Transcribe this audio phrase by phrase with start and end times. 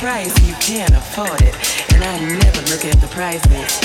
[0.00, 1.54] price, you can't afford it.
[1.92, 3.52] And I never look at the prices.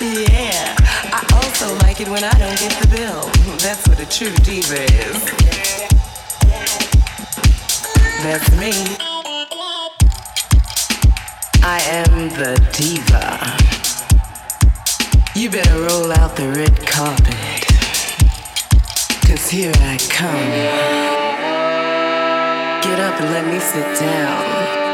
[0.00, 0.76] yeah,
[1.12, 3.28] I also like it when I don't get the bill.
[3.58, 5.24] That's what a true diva is.
[8.22, 8.70] That's me.
[11.64, 13.40] I am the diva.
[15.34, 17.66] You better roll out the red carpet.
[19.26, 21.17] Cause here I come
[22.88, 24.87] get up and let me sit down.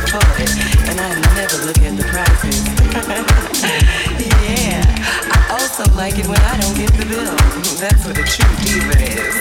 [0.00, 2.64] and I never look at the prices.
[4.48, 4.80] yeah,
[5.30, 7.36] I also like it when I don't get the bill.
[7.76, 9.34] That's what a true diva is.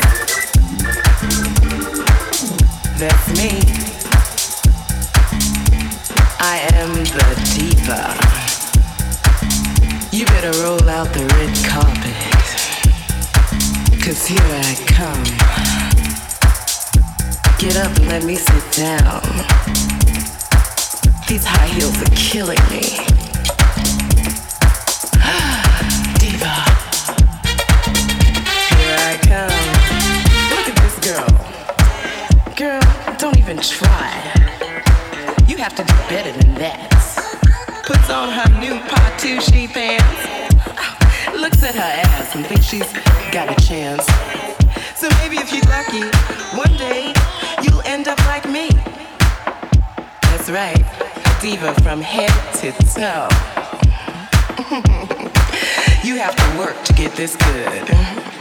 [3.00, 3.64] That's me.
[6.42, 8.16] I am the diva.
[10.12, 12.16] You better roll out the red carpet.
[14.04, 15.24] Cause here I come.
[17.58, 19.70] Get up and let me sit down.
[21.30, 22.82] These high heels are killing me.
[26.18, 26.56] Diva.
[28.74, 29.54] Here I come.
[30.50, 31.30] Look at this girl.
[32.56, 32.82] Girl,
[33.20, 34.10] don't even try.
[35.48, 36.90] You have to do better than that.
[37.86, 40.26] Puts on her new Patushi pants.
[41.40, 42.92] Looks at her ass and thinks she's
[43.32, 44.04] got a chance.
[44.96, 46.10] So maybe if you're lucky,
[46.58, 47.14] one day
[47.62, 48.72] you'll end up like me.
[50.24, 51.09] That's right
[51.42, 53.30] diva from head to toe.
[56.08, 58.39] you have to work to get this good.